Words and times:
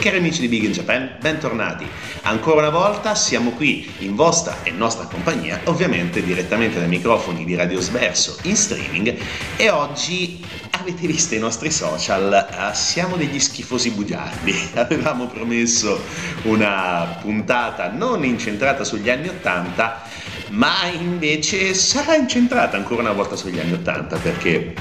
Cari 0.00 0.16
amici 0.16 0.40
di 0.40 0.48
Big 0.48 0.62
in 0.62 0.72
Japan, 0.72 1.16
bentornati. 1.20 1.86
Ancora 2.22 2.60
una 2.60 2.70
volta 2.70 3.14
siamo 3.14 3.50
qui 3.50 3.86
in 3.98 4.14
vostra 4.14 4.62
e 4.62 4.70
nostra 4.70 5.04
compagnia, 5.04 5.60
ovviamente 5.64 6.22
direttamente 6.22 6.78
dai 6.78 6.88
microfoni 6.88 7.44
di 7.44 7.54
Radio 7.54 7.80
Sverso 7.80 8.38
in 8.44 8.56
streaming 8.56 9.14
e 9.58 9.68
oggi 9.68 10.42
avete 10.70 11.06
visto 11.06 11.34
i 11.34 11.38
nostri 11.38 11.70
social, 11.70 12.32
eh, 12.32 12.74
siamo 12.74 13.16
degli 13.16 13.38
schifosi 13.38 13.90
bugiardi. 13.90 14.70
Avevamo 14.74 15.26
promesso 15.26 16.00
una 16.44 17.18
puntata 17.20 17.92
non 17.92 18.24
incentrata 18.24 18.84
sugli 18.84 19.10
anni 19.10 19.28
Ottanta, 19.28 20.02
ma 20.50 20.86
invece 20.86 21.74
sarà 21.74 22.16
incentrata 22.16 22.76
ancora 22.76 23.02
una 23.02 23.12
volta 23.12 23.36
sugli 23.36 23.58
anni 23.58 23.72
Ottanta 23.72 24.16
perché 24.16 24.74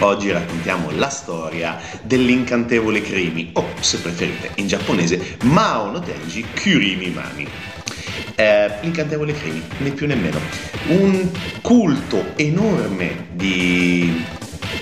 oggi 0.00 0.30
raccontiamo 0.30 0.90
la 0.92 1.08
storia 1.08 1.78
dell'incantevole 2.02 3.02
Krimi, 3.02 3.50
o 3.54 3.66
se 3.80 3.98
preferite 3.98 4.52
in 4.56 4.66
giapponese 4.66 5.36
Mao 5.42 5.90
no 5.90 6.00
Tenji 6.00 6.44
Kurimi 6.54 7.10
Mami. 7.10 7.48
Eh, 8.34 8.70
l'incantevole 8.80 9.34
Krimi, 9.34 9.62
né 9.78 9.90
più 9.90 10.06
né 10.06 10.14
meno. 10.14 10.38
Un 10.86 11.30
culto 11.60 12.32
enorme 12.36 13.26
di, 13.32 14.24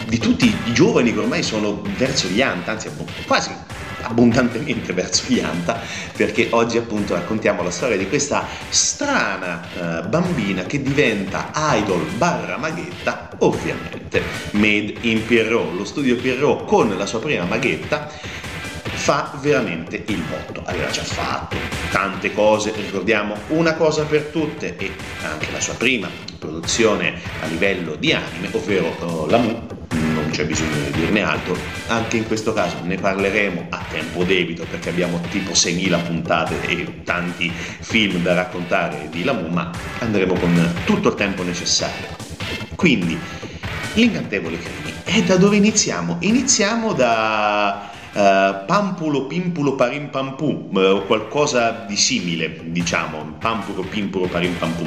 di 0.07 0.19
tutti 0.19 0.47
i 0.47 0.73
giovani 0.73 1.13
che 1.13 1.19
ormai 1.19 1.43
sono 1.43 1.83
verso 1.97 2.29
gli 2.29 2.41
anta, 2.41 2.73
anzi 2.73 2.89
quasi 3.27 3.51
abbondantemente 4.03 4.93
verso 4.93 5.25
gli 5.27 5.41
anta 5.41 5.81
perché 6.17 6.49
oggi 6.51 6.79
appunto 6.79 7.15
raccontiamo 7.15 7.63
la 7.63 7.71
storia 7.71 7.97
di 7.97 8.09
questa 8.09 8.47
strana 8.69 9.63
eh, 9.63 10.03
bambina 10.09 10.65
che 10.65 10.83
diventa 10.83 11.51
idol 11.55 12.05
barra 12.17 12.57
maghetta 12.57 13.31
ovviamente 13.39 14.23
made 14.53 14.95
in 15.03 15.25
Pierrot. 15.25 15.75
Lo 15.75 15.85
studio 15.85 16.17
Pierrot 16.17 16.67
con 16.67 16.97
la 16.97 17.07
sua 17.07 17.21
prima 17.21 17.45
maghetta 17.45 18.09
fa 18.99 19.33
veramente 19.41 20.03
il 20.07 20.23
botto. 20.23 20.63
Aveva 20.65 20.91
già 20.91 21.05
fatto 21.05 21.57
tante 21.91 22.33
cose 22.33 22.73
ricordiamo 22.73 23.35
una 23.49 23.75
cosa 23.75 24.05
per 24.05 24.25
tutte 24.25 24.77
e 24.77 24.91
anche 25.23 25.51
la 25.51 25.61
sua 25.61 25.75
prima 25.75 26.09
produzione 26.39 27.21
a 27.41 27.47
livello 27.47 27.95
di 27.95 28.13
anime 28.13 28.49
ovvero 28.53 28.95
uh, 29.01 29.27
la 29.29 29.39
Mu 29.39 29.78
c'è 30.39 30.47
bisogno 30.47 30.85
di 30.85 30.93
dirne 30.93 31.23
altro, 31.23 31.59
anche 31.89 32.17
in 32.17 32.25
questo 32.25 32.53
caso 32.53 32.77
ne 32.85 32.95
parleremo 32.95 33.67
a 33.71 33.85
tempo 33.91 34.23
debito 34.23 34.65
perché 34.71 34.91
abbiamo 34.91 35.21
tipo 35.31 35.51
6.000 35.51 36.07
puntate 36.07 36.61
e 36.65 37.03
tanti 37.03 37.51
film 37.51 38.23
da 38.23 38.35
raccontare 38.35 39.09
di 39.11 39.25
Lamu, 39.25 39.49
ma 39.49 39.73
andremo 39.99 40.35
con 40.35 40.75
tutto 40.85 41.09
il 41.09 41.15
tempo 41.17 41.43
necessario. 41.43 42.07
Quindi, 42.77 43.19
l'incantevole 43.95 44.59
Crimi. 44.59 44.95
E 45.07 45.25
da 45.25 45.35
dove 45.35 45.57
iniziamo? 45.57 46.19
Iniziamo 46.21 46.93
da 46.93 47.91
uh, 48.19 48.65
Pampulo 48.67 49.27
Pimpulo 49.27 49.75
Parim 49.75 50.09
Pampù, 50.09 50.69
uh, 50.73 50.79
o 50.79 51.03
qualcosa 51.03 51.85
di 51.87 51.97
simile, 51.97 52.61
diciamo, 52.65 53.37
Pampulo 53.39 53.83
Pimpulo 53.83 54.27
Parim 54.27 54.55
Pampù. 54.55 54.85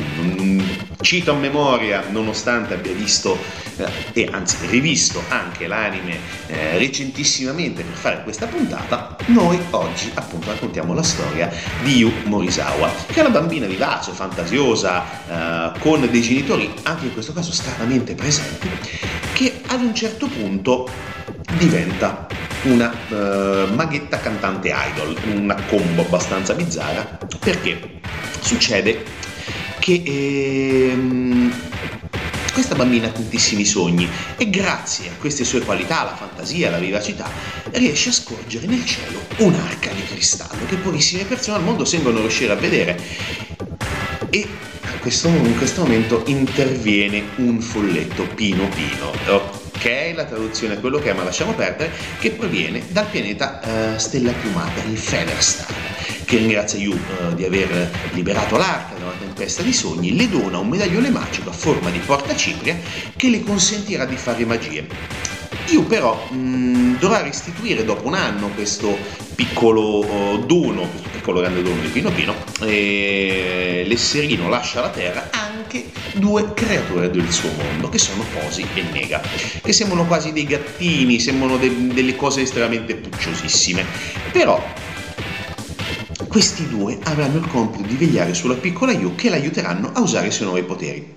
Cito 1.01 1.31
a 1.31 1.35
memoria, 1.35 2.03
nonostante 2.09 2.73
abbia 2.73 2.93
visto 2.93 3.31
uh, 3.77 3.83
e 4.11 4.29
anzi 4.31 4.67
rivisto 4.67 5.23
anche 5.29 5.67
l'anime 5.67 6.39
recentissimamente 6.75 7.83
per 7.83 7.93
fare 7.93 8.23
questa 8.23 8.45
puntata, 8.45 9.15
noi 9.27 9.59
oggi 9.71 10.11
appunto 10.13 10.49
raccontiamo 10.49 10.93
la 10.93 11.03
storia 11.03 11.49
di 11.81 11.97
Yu 11.97 12.11
Morisawa, 12.25 12.91
che 13.07 13.15
è 13.15 13.19
una 13.21 13.29
bambina 13.29 13.65
vivace, 13.67 14.11
fantasiosa, 14.11 15.03
con 15.79 16.07
dei 16.09 16.21
genitori 16.21 16.71
anche 16.83 17.05
in 17.05 17.13
questo 17.13 17.31
caso 17.31 17.51
stranamente 17.51 18.15
presenti, 18.15 18.69
che 19.33 19.61
ad 19.67 19.81
un 19.81 19.95
certo 19.95 20.27
punto 20.27 20.89
diventa 21.57 22.27
una 22.63 22.93
uh, 23.09 23.73
maghetta 23.73 24.19
cantante 24.19 24.73
idol, 24.73 25.15
una 25.35 25.55
combo 25.67 26.01
abbastanza 26.01 26.53
bizzarra, 26.53 27.17
perché 27.39 27.99
succede 28.41 29.03
che 29.79 30.03
ehm, 30.05 31.51
questa 32.53 32.75
bambina 32.75 33.07
ha 33.07 33.11
tantissimi 33.11 33.65
sogni 33.65 34.07
e 34.37 34.49
grazie 34.49 35.09
a 35.09 35.13
queste 35.19 35.43
sue 35.43 35.61
qualità, 35.61 36.03
la 36.03 36.15
fantasia, 36.15 36.69
la 36.69 36.77
vivacità, 36.77 37.29
riesce 37.71 38.09
a 38.09 38.13
scorgere 38.13 38.67
nel 38.67 38.85
cielo 38.85 39.19
un'arca 39.37 39.91
di 39.91 40.03
cristallo 40.03 40.65
che 40.67 40.75
pochissime 40.75 41.23
persone 41.23 41.57
al 41.57 41.63
mondo 41.63 41.85
sembrano 41.85 42.19
riuscire 42.19 42.51
a 42.51 42.55
vedere. 42.55 42.99
E 44.29 44.47
questo, 44.99 45.29
in 45.29 45.57
questo 45.57 45.81
momento 45.81 46.23
interviene 46.27 47.23
un 47.37 47.59
folletto 47.59 48.27
pino 48.35 48.67
pino 48.69 49.60
ok? 49.81 50.13
La 50.15 50.25
traduzione 50.25 50.75
è 50.75 50.79
quello 50.79 50.99
che 50.99 51.09
è, 51.09 51.13
ma 51.13 51.23
lasciamo 51.23 51.53
perdere, 51.53 51.91
che 52.19 52.31
proviene 52.31 52.83
dal 52.89 53.07
pianeta 53.07 53.59
uh, 53.63 53.97
Stella 53.97 54.31
Piumata, 54.31 54.83
il 54.83 54.97
Featherstar, 54.97 55.73
che 56.23 56.37
ringrazia 56.37 56.77
Yu 56.77 56.91
uh, 56.91 57.33
di 57.33 57.43
aver 57.43 57.89
liberato 58.11 58.57
l'arca 58.57 58.95
da 58.95 59.05
una 59.05 59.15
tempesta 59.19 59.63
di 59.63 59.73
sogni, 59.73 60.15
le 60.15 60.29
dona 60.29 60.59
un 60.59 60.69
medaglione 60.69 61.09
magico 61.09 61.49
a 61.49 61.53
forma 61.53 61.89
di 61.89 61.99
porta 61.99 62.35
cipria 62.35 62.77
che 63.15 63.29
le 63.29 63.41
consentirà 63.41 64.05
di 64.05 64.15
fare 64.15 64.45
magie. 64.45 65.40
Yu 65.67 65.85
però 65.87 66.27
mh, 66.29 66.35
mm, 66.35 66.95
dovrà 66.97 67.21
restituire 67.21 67.83
dopo 67.85 68.07
un 68.07 68.15
anno 68.15 68.49
questo 68.49 68.97
piccolo 69.35 69.99
uh, 69.99 70.45
dono, 70.45 70.87
questo 70.87 71.09
piccolo 71.09 71.39
grande 71.39 71.61
dono 71.61 71.81
di 71.81 71.87
Pino 71.87 72.11
Pino, 72.11 72.35
e 72.61 73.83
l'esserino 73.85 74.49
lascia 74.49 74.81
la 74.81 74.89
terra 74.89 75.29
anche 75.31 75.91
due 76.13 76.53
creature 76.53 77.09
del 77.09 77.31
suo 77.31 77.49
mondo, 77.51 77.89
che 77.89 77.97
sono 77.97 78.23
Posi 78.33 78.65
e 78.73 78.81
Nega, 78.91 79.21
che 79.61 79.73
sembrano 79.73 80.05
quasi 80.05 80.33
dei 80.33 80.45
gattini, 80.45 81.19
sembrano 81.19 81.57
de- 81.57 81.93
delle 81.93 82.15
cose 82.15 82.41
estremamente 82.41 82.95
pucciosissime, 82.95 83.85
però 84.31 84.61
questi 86.27 86.67
due 86.67 86.97
avranno 87.03 87.39
il 87.39 87.47
compito 87.47 87.87
di 87.87 87.95
vegliare 87.95 88.33
sulla 88.33 88.55
piccola 88.55 88.91
Yu 88.91 89.15
che 89.15 89.29
l'aiuteranno 89.29 89.91
a 89.93 90.01
usare 90.01 90.27
i 90.27 90.31
suoi 90.31 90.47
nuovi 90.47 90.63
poteri. 90.63 91.13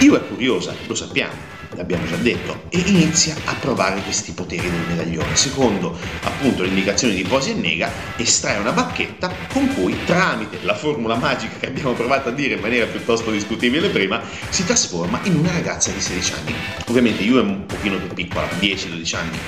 Yu 0.00 0.14
è 0.14 0.26
curiosa, 0.26 0.74
lo 0.86 0.94
sappiamo, 0.94 1.47
l'abbiamo 1.76 2.06
già 2.06 2.16
detto, 2.16 2.64
e 2.68 2.78
inizia 2.86 3.34
a 3.44 3.54
provare 3.54 4.00
questi 4.02 4.32
poteri 4.32 4.70
del 4.70 4.80
medaglione. 4.88 5.36
Secondo 5.36 5.96
appunto 6.22 6.62
le 6.62 6.68
indicazioni 6.68 7.14
di 7.14 7.22
Posi 7.22 7.50
e 7.50 7.54
Nega, 7.54 7.90
estrae 8.16 8.58
una 8.58 8.72
bacchetta 8.72 9.32
con 9.52 9.72
cui, 9.74 9.96
tramite 10.04 10.58
la 10.62 10.74
formula 10.74 11.16
magica 11.16 11.56
che 11.58 11.66
abbiamo 11.66 11.92
provato 11.92 12.28
a 12.28 12.32
dire 12.32 12.54
in 12.54 12.60
maniera 12.60 12.86
piuttosto 12.86 13.30
discutibile 13.30 13.88
prima, 13.88 14.20
si 14.48 14.64
trasforma 14.64 15.20
in 15.24 15.36
una 15.36 15.52
ragazza 15.52 15.90
di 15.90 16.00
16 16.00 16.32
anni. 16.32 16.54
Ovviamente 16.86 17.22
Yu 17.22 17.38
è 17.38 17.42
un 17.42 17.66
pochino 17.66 17.96
più 17.98 18.14
piccola, 18.14 18.46
10-12 18.58 19.16
anni, 19.16 19.38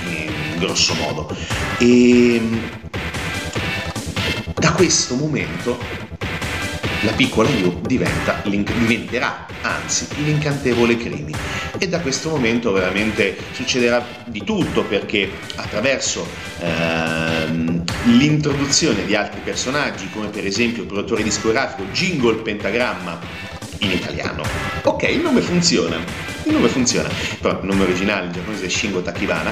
grosso 0.57 0.93
modo. 0.95 1.35
E 1.77 2.41
da 4.55 4.73
questo 4.73 5.15
momento 5.15 5.79
la 7.01 7.11
piccola 7.13 7.49
Yu 7.49 7.81
diventa, 7.81 8.41
diventerà 8.43 9.47
anzi 9.61 10.07
l'incantevole 10.23 10.97
Crimi 10.97 11.33
e 11.77 11.87
da 11.87 11.99
questo 11.99 12.29
momento 12.29 12.71
veramente 12.71 13.35
succederà 13.53 14.05
di 14.25 14.43
tutto 14.43 14.83
perché 14.83 15.29
attraverso 15.55 16.27
ehm, 16.59 17.83
l'introduzione 18.17 19.05
di 19.05 19.15
altri 19.15 19.39
personaggi 19.43 20.09
come 20.11 20.27
per 20.27 20.45
esempio 20.45 20.83
il 20.83 20.87
produttore 20.87 21.23
discografico 21.23 21.89
Jingle 21.91 22.35
Pentagramma 22.37 23.19
in 23.79 23.91
italiano. 23.91 24.43
Ok, 24.83 25.03
il 25.03 25.21
nome 25.21 25.41
funziona, 25.41 25.97
il 26.43 26.53
nome 26.53 26.67
funziona, 26.67 27.09
però 27.39 27.59
il 27.59 27.65
nome 27.65 27.83
originale 27.83 28.27
in 28.27 28.31
giapponese 28.31 28.65
è 28.65 28.69
Shingo 28.69 29.01
Takibana 29.01 29.51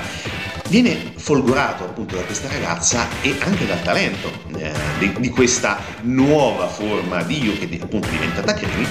viene 0.69 1.13
folgorato 1.15 1.83
appunto 1.83 2.15
da 2.15 2.21
questa 2.21 2.47
ragazza 2.47 3.07
e 3.21 3.35
anche 3.39 3.65
dal 3.65 3.81
talento 3.81 4.31
eh, 4.57 4.71
di, 4.99 5.13
di, 5.19 5.29
questa 5.29 5.79
nuova 6.01 6.67
forma 6.67 7.23
di 7.23 7.41
Yu 7.41 7.57
che 7.57 7.79
appunto 7.81 8.07
è 8.07 8.11
diventata 8.11 8.53
Krimi 8.53 8.87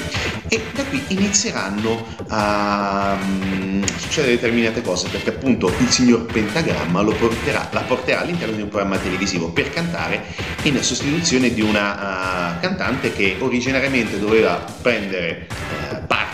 e 0.49 0.61
da 0.73 0.85
qui 0.85 1.03
inizieranno 1.09 2.05
a 2.29 3.17
um, 3.21 3.85
succedere 3.97 4.35
determinate 4.35 4.83
cose 4.83 5.09
perché 5.09 5.31
appunto 5.31 5.73
il 5.79 5.89
signor 5.89 6.27
Pentagramma 6.27 7.05
porterà, 7.05 7.69
la 7.71 7.81
porterà 7.81 8.21
all'interno 8.21 8.57
di 8.57 8.63
un 8.63 8.69
programma 8.69 8.99
televisivo 8.99 9.51
per 9.51 9.71
cantare 9.71 10.25
in 10.63 10.83
sostituzione 10.83 11.53
di 11.55 11.61
una 11.61 12.57
uh, 12.57 12.61
cantante 12.61 13.13
che 13.13 13.37
originariamente 13.39 14.19
doveva 14.19 14.65
prendere 14.83 15.47
uh, 15.49 16.07
parte 16.07 16.28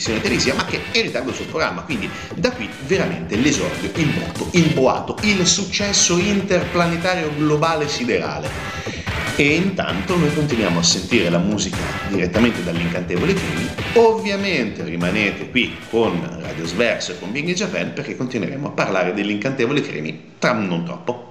trasmissione 0.00 0.20
televisiva 0.20 0.56
ma 0.56 0.64
che 0.64 0.80
è 0.90 0.96
in 0.98 1.04
ritardo 1.04 1.32
sul 1.32 1.46
programma 1.46 1.82
quindi 1.82 2.08
da 2.34 2.50
qui 2.50 2.68
veramente 2.86 3.36
l'esordio, 3.36 3.90
il 3.94 4.08
botto, 4.08 4.48
il 4.52 4.72
boato, 4.72 5.16
il 5.22 5.46
successo 5.46 6.18
interplanetario 6.18 7.30
globale 7.36 7.86
siderale. 7.86 8.88
E 9.36 9.54
intanto 9.54 10.16
noi 10.16 10.32
continuiamo 10.34 10.80
a 10.80 10.82
sentire 10.82 11.30
la 11.30 11.38
musica 11.38 11.78
direttamente 12.08 12.62
dall'incantevole 12.62 13.32
Crimi. 13.32 13.68
Ovviamente 13.94 14.84
rimanete 14.84 15.48
qui 15.50 15.76
con 15.88 16.38
Radio 16.40 16.66
Sverso 16.66 17.12
e 17.12 17.18
con 17.18 17.30
Bing 17.30 17.50
Japan 17.52 17.92
perché 17.94 18.16
continueremo 18.16 18.68
a 18.68 18.70
parlare 18.70 19.14
dell'incantevole 19.14 19.80
Crimi 19.80 20.32
tra 20.38 20.52
non 20.52 20.84
troppo. 20.84 21.30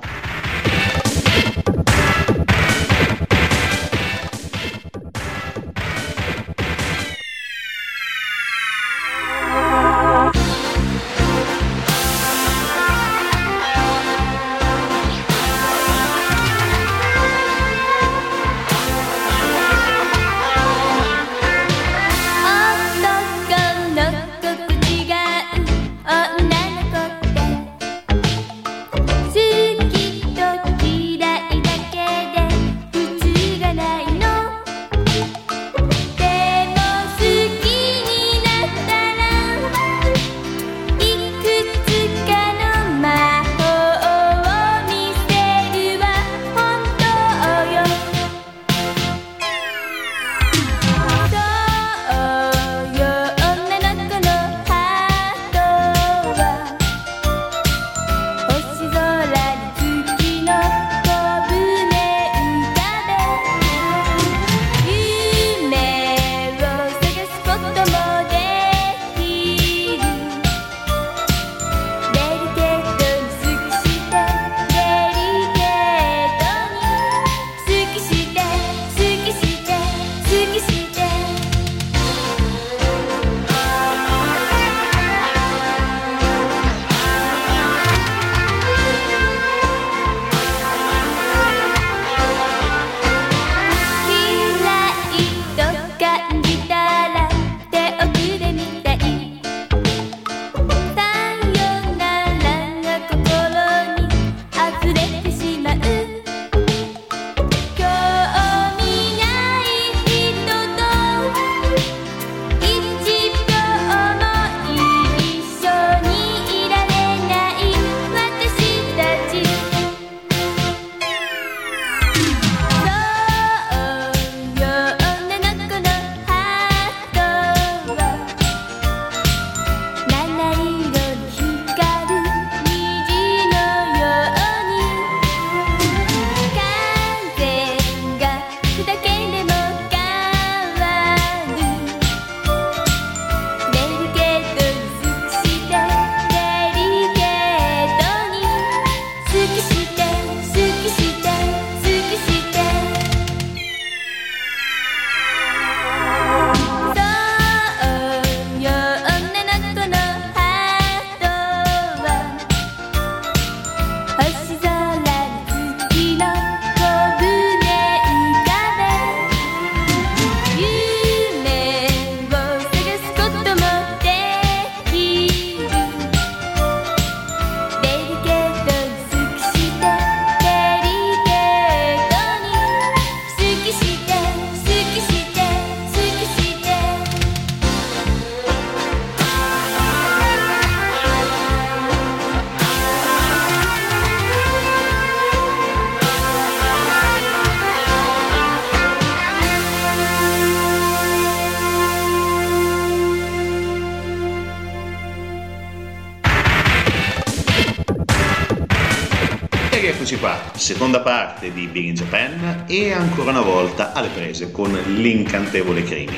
Parte 211.09 211.51
di 211.51 211.65
Big 211.65 211.85
in 211.85 211.95
Japan 211.95 212.65
e 212.67 212.91
ancora 212.91 213.31
una 213.31 213.41
volta 213.41 213.93
alle 213.93 214.09
prese 214.09 214.51
con 214.51 214.71
l'incantevole 214.71 215.81
Crimi. 215.81 216.15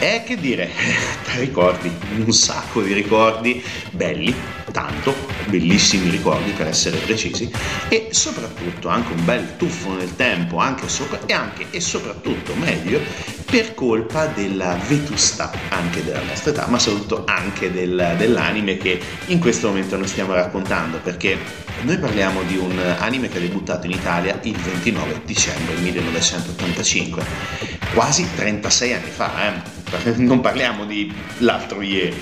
E 0.00 0.22
che 0.24 0.36
dire, 0.36 0.70
ricordi, 1.36 1.94
un 2.24 2.32
sacco 2.32 2.80
di 2.80 2.94
ricordi 2.94 3.62
belli, 3.90 4.34
tanto, 4.76 5.14
bellissimi 5.46 6.10
ricordi 6.10 6.50
per 6.50 6.66
essere 6.66 6.98
precisi, 6.98 7.50
e 7.88 8.08
soprattutto 8.10 8.88
anche 8.88 9.14
un 9.14 9.24
bel 9.24 9.56
tuffo 9.56 9.94
nel 9.94 10.14
tempo, 10.16 10.58
anche 10.58 10.86
sopra, 10.86 11.18
e 11.24 11.32
anche 11.32 11.68
e 11.70 11.80
soprattutto 11.80 12.54
meglio, 12.54 13.00
per 13.46 13.72
colpa 13.72 14.26
della 14.26 14.78
vetustà 14.86 15.50
anche 15.70 16.04
della 16.04 16.20
nostra 16.20 16.50
età, 16.50 16.66
ma 16.66 16.78
soprattutto 16.78 17.24
anche 17.24 17.72
del, 17.72 18.16
dell'anime 18.18 18.76
che 18.76 19.00
in 19.28 19.38
questo 19.38 19.68
momento 19.68 19.96
noi 19.96 20.08
stiamo 20.08 20.34
raccontando, 20.34 20.98
perché 20.98 21.38
noi 21.80 21.96
parliamo 21.96 22.42
di 22.42 22.58
un 22.58 22.78
anime 22.98 23.30
che 23.30 23.38
ha 23.38 23.40
debuttato 23.40 23.86
in 23.86 23.92
Italia 23.92 24.38
il 24.42 24.56
29 24.58 25.22
dicembre 25.24 25.74
1985, 25.76 27.24
quasi 27.94 28.28
36 28.34 28.92
anni 28.92 29.10
fa, 29.10 29.46
eh? 29.46 29.75
non 30.16 30.40
parliamo 30.40 30.84
di 30.84 31.12
l'altro 31.38 31.80
ieri. 31.82 32.16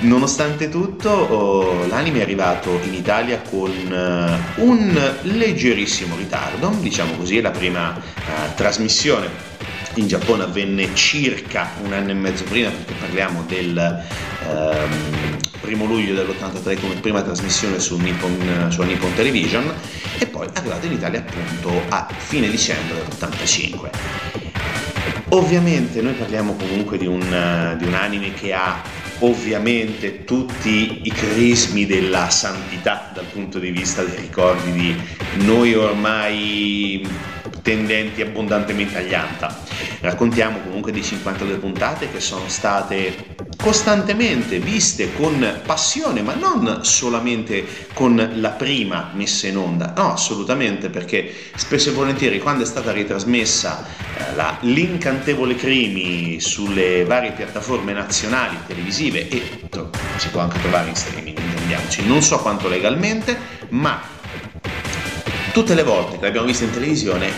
Nonostante 0.00 0.68
tutto, 0.68 1.10
oh, 1.10 1.86
l'anime 1.86 2.20
è 2.20 2.22
arrivato 2.22 2.80
in 2.84 2.94
Italia 2.94 3.40
con 3.40 3.70
uh, 3.70 4.64
un 4.64 5.12
leggerissimo 5.22 6.16
ritardo, 6.16 6.74
diciamo 6.80 7.14
così, 7.16 7.40
la 7.40 7.50
prima 7.50 7.90
uh, 7.90 8.54
trasmissione 8.54 9.48
in 9.94 10.06
Giappone 10.06 10.44
avvenne 10.44 10.94
circa 10.94 11.72
un 11.82 11.92
anno 11.92 12.10
e 12.10 12.14
mezzo 12.14 12.44
prima, 12.44 12.70
perché 12.70 12.94
parliamo 12.94 13.42
del 13.42 13.76
ehm, 14.48 15.36
primo 15.60 15.84
luglio 15.84 16.14
dell'83 16.14 16.80
come 16.80 16.94
prima 16.94 17.22
trasmissione 17.22 17.80
su 17.80 17.96
Nippon, 17.98 18.68
sulla 18.70 18.86
Nippon 18.86 19.12
Television 19.14 19.72
e 20.18 20.26
poi 20.26 20.46
arrivato 20.52 20.86
in 20.86 20.92
Italia 20.92 21.18
appunto 21.18 21.82
a 21.88 22.06
fine 22.16 22.48
dicembre 22.48 22.94
dell'85. 22.94 24.89
Ovviamente 25.32 26.02
noi 26.02 26.14
parliamo 26.14 26.54
comunque 26.54 26.98
di 26.98 27.06
un, 27.06 27.20
di 27.78 27.86
un 27.86 27.94
anime 27.94 28.34
che 28.34 28.52
ha 28.52 28.82
ovviamente 29.20 30.24
tutti 30.24 31.02
i 31.04 31.10
crismi 31.12 31.86
della 31.86 32.28
santità 32.30 33.10
dal 33.14 33.26
punto 33.26 33.60
di 33.60 33.70
vista 33.70 34.02
dei 34.02 34.16
ricordi 34.16 34.72
di 34.72 34.96
noi 35.44 35.74
ormai 35.74 37.06
tendenti 37.62 38.22
abbondantemente 38.22 38.98
agli 38.98 39.14
anta. 39.14 39.56
Raccontiamo 40.00 40.60
comunque 40.60 40.92
di 40.92 41.02
52 41.02 41.56
puntate 41.56 42.10
che 42.10 42.20
sono 42.20 42.48
state 42.48 43.38
costantemente 43.60 44.58
viste 44.58 45.12
con 45.12 45.60
passione, 45.64 46.22
ma 46.22 46.34
non 46.34 46.80
solamente 46.82 47.64
con 47.92 48.32
la 48.36 48.50
prima 48.50 49.10
messa 49.14 49.46
in 49.48 49.58
onda, 49.58 49.92
no, 49.96 50.12
assolutamente, 50.12 50.88
perché 50.88 51.32
spesso 51.54 51.90
e 51.90 51.92
volentieri 51.92 52.38
quando 52.38 52.62
è 52.62 52.66
stata 52.66 52.90
ritrasmessa 52.90 53.84
eh, 54.16 54.34
la, 54.34 54.56
l'incantevole 54.60 55.54
Crimi 55.56 56.40
sulle 56.40 57.04
varie 57.04 57.32
piattaforme 57.32 57.92
nazionali 57.92 58.56
televisive 58.66 59.28
e 59.28 59.60
si 60.16 60.28
può 60.28 60.40
anche 60.40 60.60
trovare 60.60 60.88
in 60.88 60.96
streaming, 60.96 61.38
intendiamoci, 61.38 62.06
non 62.06 62.22
so 62.22 62.38
quanto 62.38 62.68
legalmente, 62.68 63.36
ma 63.70 64.18
tutte 65.52 65.74
le 65.74 65.82
volte 65.82 66.18
che 66.18 66.24
l'abbiamo 66.24 66.46
vista 66.46 66.64
in 66.64 66.70
televisione, 66.70 67.32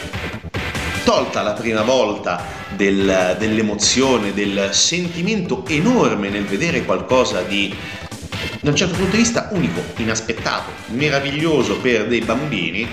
tolta 1.05 1.43
la 1.43 1.53
prima 1.53 1.83
volta 1.83 2.45
del, 2.71 3.37
dell'emozione, 3.39 4.35
del 4.35 4.71
sentimento 4.73 5.65
enorme 5.67 6.29
nel 6.29 6.45
vedere 6.45 6.85
qualcosa 6.85 7.43
di 7.43 7.75
da 8.61 8.71
un 8.71 8.77
certo 8.77 8.95
punto 8.95 9.11
di 9.11 9.23
vista 9.23 9.49
unico, 9.53 9.83
inaspettato, 9.97 10.71
meraviglioso 10.89 11.79
per 11.79 12.07
dei 12.07 12.21
bambini, 12.21 12.87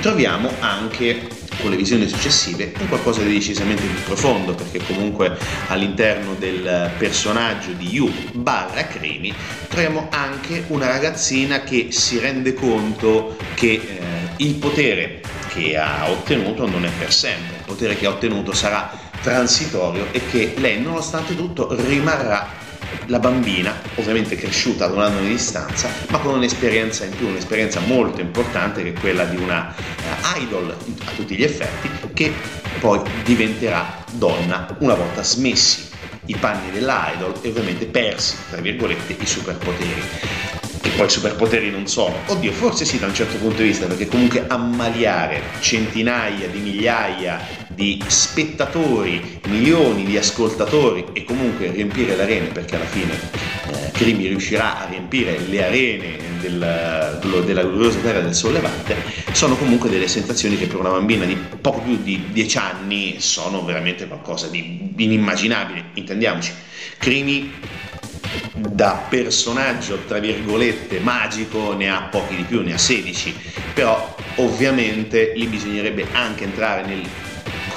troviamo 0.00 0.50
anche 0.60 1.26
con 1.60 1.70
le 1.70 1.76
visioni 1.76 2.06
successive 2.06 2.72
un 2.78 2.88
qualcosa 2.88 3.22
di 3.22 3.32
decisamente 3.32 3.82
più 3.82 4.02
profondo 4.04 4.54
perché 4.54 4.78
comunque 4.86 5.36
all'interno 5.68 6.34
del 6.34 6.90
personaggio 6.98 7.72
di 7.72 7.94
Yu 7.94 8.12
barra 8.32 8.86
Cremi 8.86 9.34
troviamo 9.68 10.08
anche 10.10 10.64
una 10.68 10.86
ragazzina 10.86 11.60
che 11.60 11.88
si 11.90 12.18
rende 12.18 12.54
conto 12.54 13.36
che 13.54 13.72
eh, 13.72 14.25
il 14.38 14.54
potere 14.54 15.22
che 15.48 15.76
ha 15.76 16.10
ottenuto 16.10 16.66
non 16.66 16.84
è 16.84 16.90
per 16.98 17.12
sempre, 17.12 17.56
il 17.56 17.64
potere 17.64 17.96
che 17.96 18.06
ha 18.06 18.10
ottenuto 18.10 18.52
sarà 18.52 18.90
transitorio 19.22 20.08
e 20.12 20.20
che 20.30 20.54
lei 20.58 20.80
nonostante 20.80 21.34
tutto 21.34 21.74
rimarrà 21.86 22.64
la 23.06 23.18
bambina, 23.18 23.74
ovviamente 23.96 24.36
cresciuta 24.36 24.86
ad 24.86 24.92
un 24.92 25.00
anno 25.00 25.20
di 25.20 25.28
distanza, 25.28 25.88
ma 26.10 26.18
con 26.18 26.34
un'esperienza 26.34 27.04
in 27.04 27.16
più, 27.16 27.28
un'esperienza 27.28 27.80
molto 27.80 28.20
importante 28.20 28.82
che 28.82 28.90
è 28.90 29.00
quella 29.00 29.24
di 29.24 29.36
una 29.36 29.74
uh, 29.74 30.40
idol 30.40 30.70
a 30.70 31.10
tutti 31.14 31.36
gli 31.36 31.42
effetti, 31.42 31.88
che 32.12 32.32
poi 32.78 33.00
diventerà 33.24 34.04
donna 34.12 34.76
una 34.80 34.94
volta 34.94 35.22
smessi 35.22 35.88
i 36.26 36.36
panni 36.36 36.70
dell'idol 36.72 37.34
e 37.42 37.48
ovviamente 37.48 37.86
persi, 37.86 38.36
tra 38.50 38.60
virgolette, 38.60 39.16
i 39.18 39.26
superpoteri 39.26 40.02
che 40.86 40.96
poi 40.96 41.10
superpoteri 41.10 41.70
non 41.70 41.86
sono. 41.88 42.14
Oddio, 42.26 42.52
forse 42.52 42.84
sì 42.84 42.98
da 42.98 43.06
un 43.06 43.14
certo 43.14 43.36
punto 43.38 43.62
di 43.62 43.68
vista, 43.68 43.86
perché 43.86 44.06
comunque 44.06 44.44
ammaliare 44.46 45.42
centinaia 45.60 46.46
di 46.46 46.58
migliaia 46.58 47.64
di 47.68 48.00
spettatori, 48.06 49.40
milioni 49.48 50.04
di 50.04 50.16
ascoltatori 50.16 51.06
e 51.12 51.24
comunque 51.24 51.70
riempire 51.72 52.14
le 52.14 52.22
arene, 52.22 52.46
perché 52.46 52.76
alla 52.76 52.86
fine 52.86 53.12
eh, 53.14 53.90
Crimi 53.90 54.28
riuscirà 54.28 54.80
a 54.80 54.86
riempire 54.86 55.38
le 55.48 55.64
arene 55.64 56.16
del, 56.40 57.18
della 57.44 57.62
gloriosa 57.62 57.98
terra 57.98 58.20
del 58.20 58.34
sollevante, 58.34 58.94
sono 59.32 59.56
comunque 59.56 59.90
delle 59.90 60.08
sensazioni 60.08 60.56
che 60.56 60.66
per 60.66 60.78
una 60.78 60.90
bambina 60.90 61.24
di 61.24 61.36
poco 61.60 61.80
più 61.80 61.98
di 62.02 62.28
10 62.32 62.58
anni 62.58 63.16
sono 63.18 63.64
veramente 63.64 64.06
qualcosa 64.06 64.46
di 64.46 64.92
inimmaginabile, 64.96 65.86
intendiamoci. 65.94 66.52
Crimi 66.98 67.52
da 68.54 69.06
personaggio, 69.08 69.98
tra 70.06 70.18
virgolette, 70.18 71.00
magico 71.00 71.74
ne 71.74 71.90
ha 71.90 72.08
pochi 72.10 72.36
di 72.36 72.42
più, 72.42 72.62
ne 72.62 72.74
ha 72.74 72.78
16, 72.78 73.34
però 73.74 74.14
ovviamente 74.36 75.32
lì 75.34 75.46
bisognerebbe 75.46 76.06
anche 76.12 76.44
entrare 76.44 76.84
nel 76.84 77.02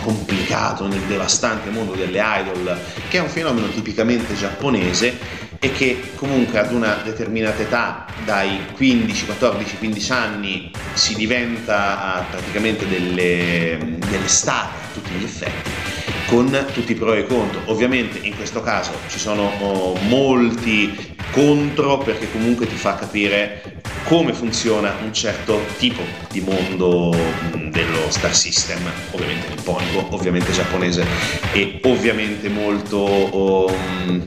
complicato, 0.01 0.87
nel 0.87 1.01
devastante 1.01 1.69
mondo 1.69 1.93
delle 1.93 2.21
idol, 2.21 2.79
che 3.09 3.17
è 3.17 3.21
un 3.21 3.29
fenomeno 3.29 3.69
tipicamente 3.69 4.35
giapponese 4.35 5.47
e 5.59 5.71
che 5.71 6.11
comunque 6.15 6.59
ad 6.59 6.71
una 6.71 7.01
determinata 7.03 7.61
età, 7.61 8.05
dai 8.23 8.59
15, 8.75 9.25
14, 9.25 9.77
15 9.77 10.11
anni, 10.11 10.71
si 10.93 11.15
diventa 11.15 12.25
praticamente 12.29 12.87
delle, 12.87 13.97
delle 14.09 14.27
star 14.27 14.65
a 14.65 14.93
tutti 14.93 15.11
gli 15.11 15.23
effetti 15.23 15.88
con 16.29 16.65
tutti 16.73 16.91
i 16.91 16.95
pro 16.95 17.13
e 17.13 17.21
i 17.21 17.27
contro. 17.27 17.61
Ovviamente 17.65 18.19
in 18.21 18.35
questo 18.35 18.61
caso 18.61 18.91
ci 19.07 19.17
sono 19.17 19.51
oh, 19.59 19.95
molti 20.07 21.15
contro 21.31 21.97
perché 21.97 22.31
comunque 22.31 22.67
ti 22.67 22.75
fa 22.75 22.95
capire 22.95 23.81
come 24.03 24.33
funziona 24.33 24.95
un 25.03 25.13
certo 25.13 25.59
tipo 25.77 26.01
di 26.29 26.41
mondo 26.41 27.13
mm, 27.13 27.69
dello 27.69 28.09
star 28.09 28.35
system, 28.35 28.79
ovviamente 29.11 29.49
nipponico, 29.49 30.07
ovviamente 30.11 30.51
giapponese 30.51 31.05
e 31.51 31.79
ovviamente 31.83 32.47
molto 32.49 33.67
um, 33.67 34.25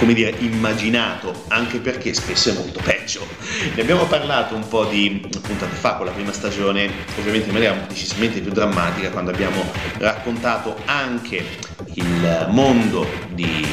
come 0.00 0.14
dire 0.14 0.34
immaginato, 0.38 1.44
anche 1.48 1.78
perché 1.78 2.14
spesso 2.14 2.48
è 2.48 2.52
molto 2.54 2.80
peggio. 2.82 3.26
Ne 3.74 3.82
abbiamo 3.82 4.06
parlato 4.06 4.54
un 4.54 4.66
po' 4.66 4.86
di 4.86 5.28
puntate 5.42 5.76
fa 5.76 5.96
con 5.96 6.06
la 6.06 6.12
prima 6.12 6.32
stagione, 6.32 6.90
ovviamente 7.18 7.48
in 7.48 7.52
maniera 7.52 7.74
decisamente 7.86 8.40
più 8.40 8.50
drammatica, 8.50 9.10
quando 9.10 9.30
abbiamo 9.30 9.62
raccontato 9.98 10.74
anche 10.86 11.44
il 11.92 12.46
mondo 12.48 13.06
di, 13.34 13.66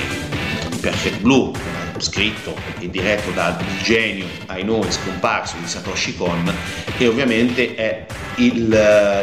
Perfect 0.82 1.22
Blue, 1.22 1.52
scritto 1.98 2.56
e 2.80 2.90
diretto 2.90 3.32
dal 3.32 3.58
genio 3.82 4.28
ai 4.48 4.64
noi 4.64 4.92
scomparso 4.92 5.56
di 5.60 5.68
Satoshi 5.68 6.16
Kon 6.16 6.54
e 6.98 7.08
ovviamente 7.08 7.74
è 7.76 8.06
il, 8.36 8.56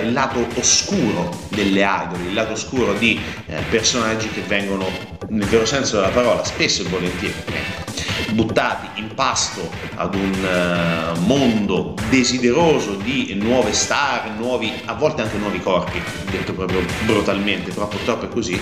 il, 0.04 0.12
lato 0.12 0.46
oscuro 0.54 1.46
delle 1.50 1.80
idol, 1.80 2.26
il 2.26 2.34
lato 2.34 2.52
oscuro 2.52 2.94
di 2.94 3.20
eh, 3.46 3.62
personaggi 3.70 4.28
che 4.28 4.42
vengono 4.46 5.13
nel 5.35 5.49
vero 5.49 5.67
senso 5.67 5.97
della 5.97 6.09
parola 6.09 6.45
spesso 6.45 6.83
e 6.83 6.88
volentieri 6.88 7.35
buttati 8.33 9.00
in 9.00 9.14
pasto 9.14 9.71
ad 9.95 10.14
un 10.14 11.14
uh, 11.14 11.19
mondo 11.21 11.95
desideroso 12.11 12.95
di 12.95 13.35
nuove 13.41 13.73
star, 13.73 14.31
nuovi, 14.37 14.73
a 14.87 14.95
volte 14.95 15.23
anche 15.23 15.37
nuovi 15.38 15.61
corpi, 15.61 16.00
detto 16.31 16.53
proprio 16.53 16.81
brutalmente, 17.05 17.73
però 17.73 17.87
purtroppo 17.87 18.26
è 18.26 18.29
così, 18.29 18.59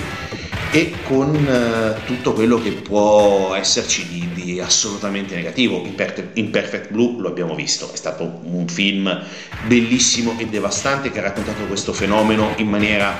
e 0.70 0.94
con 1.04 1.34
uh, 1.34 2.04
tutto 2.06 2.32
quello 2.32 2.60
che 2.60 2.72
può 2.72 3.54
esserci 3.54 4.06
di, 4.06 4.28
di 4.32 4.60
assolutamente 4.60 5.34
negativo. 5.34 5.82
In, 6.34 6.50
Perfect 6.50 6.90
Blue 6.90 7.16
lo 7.18 7.28
abbiamo 7.28 7.54
visto, 7.54 7.90
è 7.92 7.96
stato 7.96 8.40
un 8.42 8.68
film 8.68 9.22
bellissimo 9.66 10.34
e 10.38 10.46
devastante 10.46 11.10
che 11.10 11.18
ha 11.18 11.22
raccontato 11.22 11.64
questo 11.64 11.92
fenomeno 11.92 12.52
in 12.56 12.68
maniera 12.68 13.16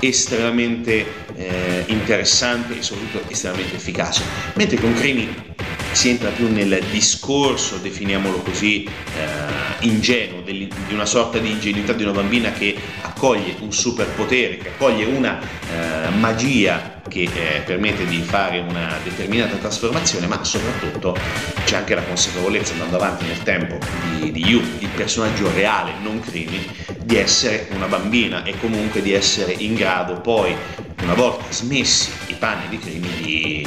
estremamente 0.00 1.04
eh, 1.36 1.84
interessante 1.86 2.78
e 2.78 2.82
soprattutto 2.82 3.30
estremamente 3.30 3.76
efficace. 3.76 4.22
Mentre 4.54 4.78
con 4.78 4.94
Crimi 4.94 5.54
si 5.96 6.10
entra 6.10 6.28
più 6.28 6.52
nel 6.52 6.84
discorso, 6.90 7.78
definiamolo 7.78 8.42
così, 8.42 8.84
eh, 8.84 9.86
ingenuo, 9.86 10.42
di 10.42 10.68
una 10.90 11.06
sorta 11.06 11.38
di 11.38 11.50
ingenuità 11.50 11.94
di 11.94 12.02
una 12.02 12.12
bambina 12.12 12.52
che 12.52 12.76
accoglie 13.00 13.56
un 13.60 13.72
superpotere, 13.72 14.58
che 14.58 14.68
accoglie 14.68 15.06
una 15.06 15.40
eh, 15.40 16.10
magia 16.10 17.00
che 17.08 17.22
eh, 17.22 17.62
permette 17.64 18.04
di 18.04 18.20
fare 18.20 18.58
una 18.58 18.98
determinata 19.02 19.56
trasformazione, 19.56 20.26
ma 20.26 20.44
soprattutto 20.44 21.16
c'è 21.64 21.76
anche 21.76 21.94
la 21.94 22.02
consapevolezza 22.02 22.74
andando 22.74 22.96
avanti 22.96 23.24
nel 23.24 23.42
tempo 23.42 23.78
di, 24.18 24.32
di 24.32 24.44
Yu, 24.44 24.60
il 24.80 24.90
personaggio 24.94 25.50
reale, 25.54 25.92
non 26.02 26.20
Crimi, 26.20 26.62
di 27.04 27.16
essere 27.16 27.68
una 27.70 27.86
bambina 27.86 28.44
e 28.44 28.54
comunque 28.60 29.00
di 29.00 29.14
essere 29.14 29.54
in 29.56 29.74
grado 29.74 30.20
poi, 30.20 30.54
una 31.00 31.14
volta 31.14 31.44
smessi 31.48 32.10
i 32.26 32.34
panni 32.34 32.68
di 32.68 32.78
Crimi, 32.78 33.08
di 33.22 33.66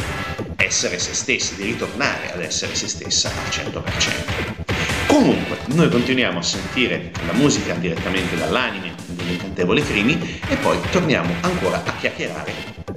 essere 0.59 0.99
se 0.99 1.13
stessi, 1.13 1.55
di 1.55 1.63
ritornare 1.63 2.31
ad 2.33 2.41
essere 2.41 2.75
se 2.75 2.87
stessa 2.87 3.29
al 3.29 3.49
100%. 3.49 4.59
Comunque, 5.07 5.57
noi 5.67 5.89
continuiamo 5.89 6.39
a 6.39 6.43
sentire 6.43 7.11
la 7.25 7.33
musica 7.33 7.73
direttamente 7.73 8.35
dall'anime 8.37 8.93
dell'incantevole 9.07 9.81
Crimi 9.81 10.39
e 10.47 10.55
poi 10.57 10.77
torniamo 10.91 11.33
ancora 11.41 11.83
a 11.83 11.93
chiacchierare 11.99 12.53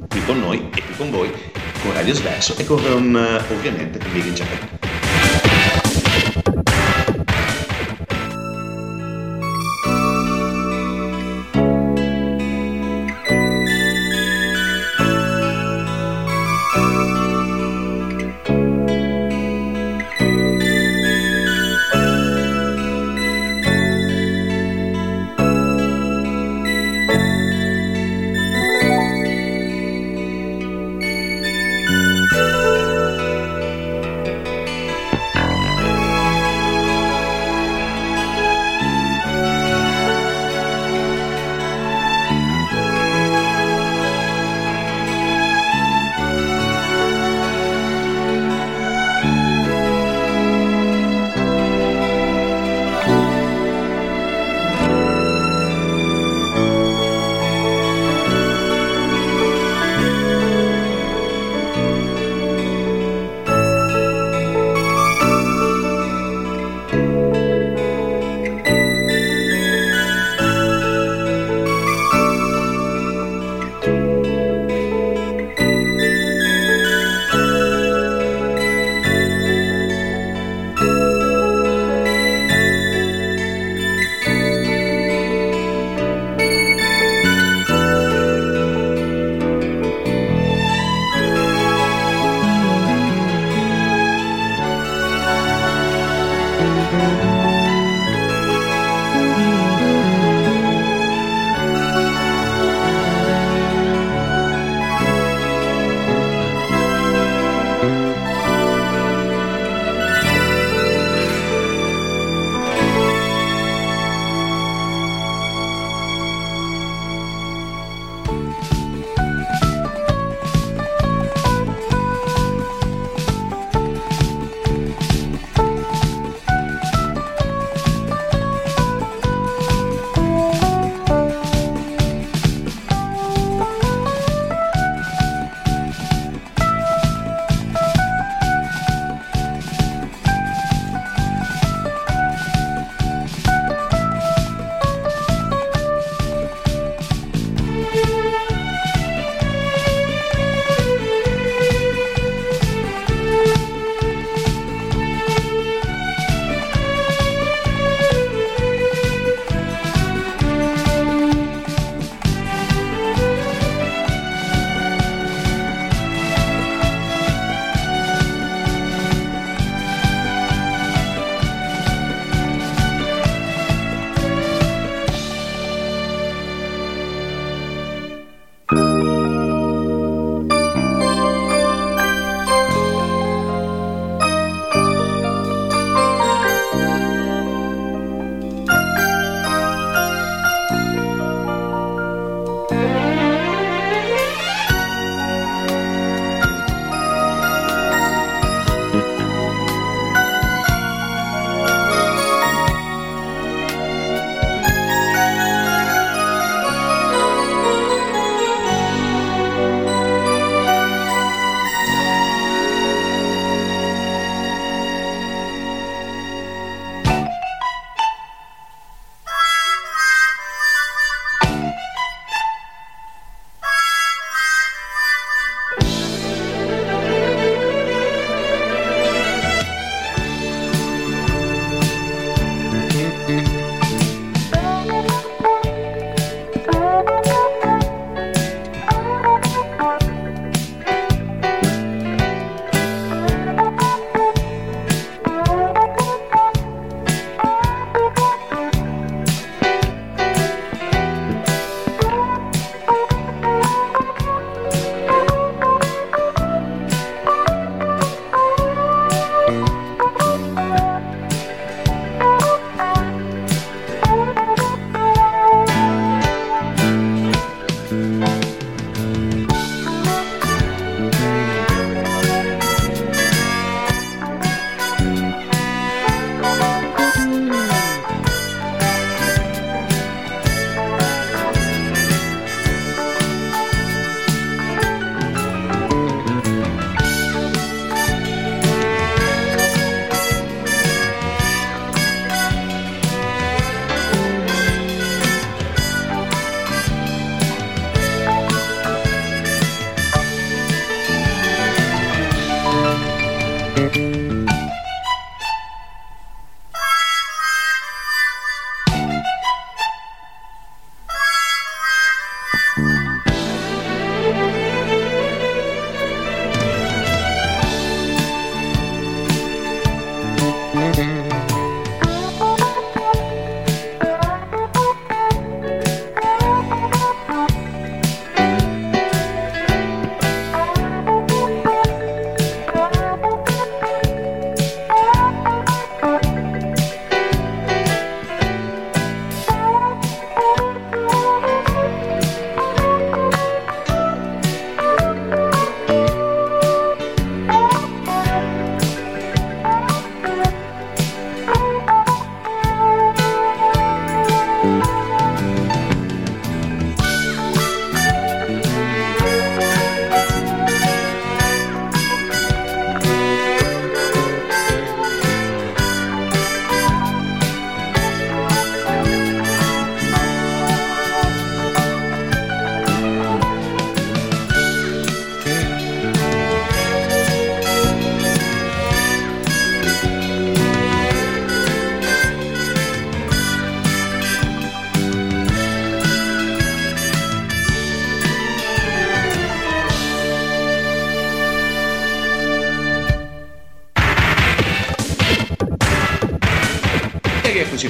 qui 0.09 0.25
con 0.25 0.39
noi 0.39 0.69
e 0.75 0.83
qui 0.85 0.95
con 0.97 1.11
voi, 1.11 1.33
con 1.83 1.93
Radio 1.93 2.15
Sverso 2.15 2.57
e 2.59 2.65
con 2.65 2.79
ovviamente 2.79 3.99
con 3.99 4.13
Big 4.13 4.33
Japan. 4.33 4.92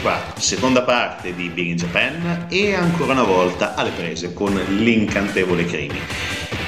Qua, 0.00 0.32
seconda 0.38 0.82
parte 0.82 1.34
di 1.34 1.48
Big 1.48 1.66
in 1.66 1.76
Japan 1.76 2.46
e 2.48 2.74
ancora 2.74 3.12
una 3.12 3.24
volta 3.24 3.74
alle 3.74 3.90
prese 3.90 4.32
con 4.32 4.54
l'incantevole 4.54 5.66
Crimi. 5.66 6.00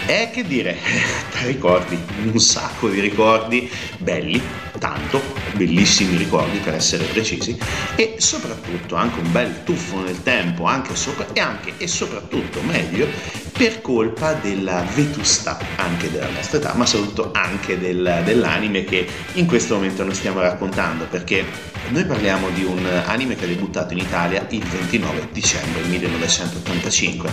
E 0.07 0.31
che 0.31 0.45
dire, 0.45 0.77
ricordi, 1.45 1.99
un 2.31 2.39
sacco 2.39 2.89
di 2.89 3.01
ricordi 3.01 3.71
belli, 3.99 4.41
tanto, 4.79 5.23
bellissimi 5.53 6.17
ricordi 6.17 6.59
per 6.59 6.75
essere 6.75 7.05
precisi, 7.05 7.57
e 7.97 8.17
soprattutto 8.19 8.97
anche 8.97 9.21
un 9.21 9.31
bel 9.33 9.63
tuffo 9.65 10.01
nel 10.01 10.23
tempo, 10.23 10.65
anche 10.65 10.95
sopra, 10.97 11.27
e 11.33 11.41
anche 11.41 11.75
e 11.79 11.87
soprattutto 11.87 12.61
meglio, 12.63 13.07
per 13.53 13.81
colpa 13.81 14.33
della 14.35 14.85
vetustà 14.95 15.59
anche 15.77 16.11
della 16.11 16.29
nostra 16.29 16.59
età, 16.59 16.75
ma 16.75 16.87
soprattutto 16.87 17.31
anche 17.33 17.79
del, 17.79 18.23
dell'anime 18.25 18.85
che 18.85 19.07
in 19.35 19.47
questo 19.47 19.75
momento 19.75 20.03
noi 20.05 20.15
stiamo 20.15 20.41
raccontando, 20.41 21.05
perché 21.05 21.45
noi 21.89 22.05
parliamo 22.05 22.51
di 22.51 22.65
un 22.65 22.85
anime 23.05 23.37
che 23.37 23.45
ha 23.45 23.49
debuttato 23.49 23.93
in 23.93 24.01
Italia 24.01 24.47
il 24.51 24.65
29 24.65 25.29
dicembre 25.33 25.83
1985, 25.83 27.31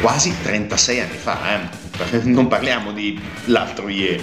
quasi 0.00 0.34
36 0.42 1.00
anni 1.00 1.16
fa, 1.16 1.54
eh? 1.54 1.82
non 2.24 2.48
parliamo 2.48 2.92
di 2.92 3.20
l'altro 3.46 3.88
ieri. 3.88 4.22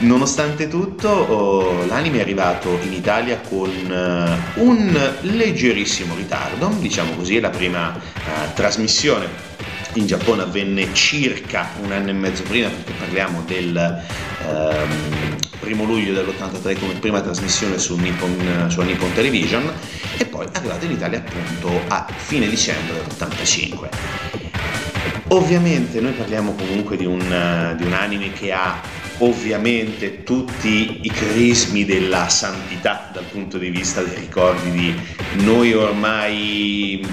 Nonostante 0.00 0.66
tutto, 0.66 1.08
oh, 1.08 1.84
l'anime 1.84 2.18
è 2.18 2.20
arrivato 2.22 2.78
in 2.82 2.92
Italia 2.94 3.38
con 3.38 3.68
uh, 3.68 4.62
un 4.62 5.12
leggerissimo 5.20 6.14
ritardo, 6.14 6.68
diciamo 6.78 7.12
così, 7.12 7.38
la 7.38 7.50
prima 7.50 7.90
uh, 7.94 8.52
trasmissione 8.54 9.28
in 9.94 10.06
Giappone 10.06 10.40
avvenne 10.40 10.94
circa 10.94 11.68
un 11.82 11.92
anno 11.92 12.08
e 12.08 12.12
mezzo 12.14 12.44
prima, 12.44 12.68
perché 12.68 12.92
parliamo 12.98 13.42
del 13.46 14.02
um, 14.48 15.36
primo 15.58 15.84
luglio 15.84 16.14
dell'83 16.14 16.78
come 16.78 16.94
prima 16.94 17.20
trasmissione 17.20 17.78
su 17.78 17.94
Nippon, 17.96 18.68
sulla 18.70 18.86
Nippon 18.86 19.12
Television, 19.12 19.70
e 20.16 20.24
poi 20.24 20.46
è 20.46 20.56
arrivato 20.56 20.86
in 20.86 20.92
Italia 20.92 21.18
appunto 21.18 21.78
a 21.88 22.06
fine 22.16 22.48
dicembre 22.48 22.94
dell'85. 22.94 23.88
Ovviamente 25.28 26.00
noi 26.00 26.12
parliamo 26.12 26.54
comunque 26.54 26.96
di 26.96 27.04
un, 27.04 27.74
di 27.76 27.84
un 27.84 27.92
anime 27.92 28.32
che 28.32 28.50
ha 28.50 28.80
ovviamente 29.20 30.22
tutti 30.22 31.00
i 31.02 31.10
crismi 31.10 31.84
della 31.84 32.28
santità 32.28 33.10
dal 33.12 33.24
punto 33.24 33.58
di 33.58 33.70
vista 33.70 34.02
dei 34.02 34.16
ricordi 34.16 34.70
di 34.70 34.94
noi 35.44 35.72
ormai 35.72 37.06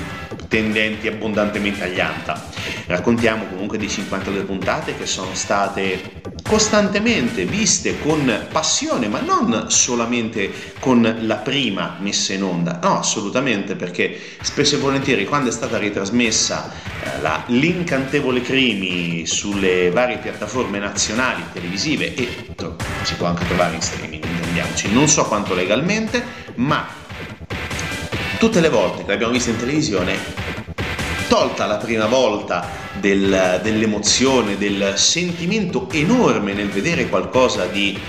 tendenti 0.47 1.07
abbondantemente 1.07 1.83
agli 1.83 1.99
anta. 1.99 2.49
Raccontiamo 2.85 3.45
comunque 3.45 3.77
di 3.77 3.89
52 3.89 4.43
puntate 4.43 4.95
che 4.97 5.05
sono 5.05 5.33
state 5.33 6.25
costantemente 6.47 7.45
viste 7.45 7.99
con 7.99 8.47
passione, 8.51 9.07
ma 9.07 9.19
non 9.19 9.69
solamente 9.69 10.49
con 10.79 11.17
la 11.21 11.35
prima 11.35 11.97
messa 11.99 12.33
in 12.33 12.43
onda, 12.43 12.79
no, 12.81 12.99
assolutamente, 12.99 13.75
perché 13.75 14.17
spesso 14.41 14.75
e 14.75 14.79
volentieri 14.79 15.25
quando 15.25 15.49
è 15.49 15.51
stata 15.51 15.77
ritrasmessa 15.77 16.71
eh, 17.03 17.21
la, 17.21 17.43
l'incantevole 17.47 18.41
Crimi 18.41 19.25
sulle 19.25 19.91
varie 19.91 20.17
piattaforme 20.17 20.79
nazionali 20.79 21.43
televisive 21.51 22.15
e 22.15 22.47
si 23.03 23.15
può 23.15 23.27
anche 23.27 23.45
trovare 23.45 23.75
in 23.75 23.81
streaming, 23.81 24.23
intendiamoci, 24.23 24.91
non 24.93 25.07
so 25.07 25.25
quanto 25.25 25.53
legalmente, 25.53 26.23
ma 26.55 27.05
tutte 28.37 28.59
le 28.59 28.69
volte 28.69 29.03
che 29.03 29.11
l'abbiamo 29.11 29.33
vista 29.33 29.49
in 29.49 29.57
televisione, 29.57 30.15
tolta 31.27 31.65
la 31.65 31.77
prima 31.77 32.05
volta 32.05 32.69
del, 32.99 33.59
dell'emozione, 33.63 34.57
del 34.57 34.93
sentimento 34.95 35.87
enorme 35.91 36.53
nel 36.53 36.69
vedere 36.69 37.07
qualcosa 37.09 37.65
di 37.65 37.99